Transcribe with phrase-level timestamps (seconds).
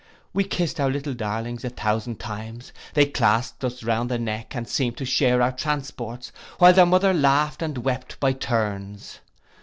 [0.33, 4.67] We kissed our little darlings a thousand times, they clasped us round the neck, and
[4.67, 9.19] seemed to share our transports, while their mother laughed and wept by turns.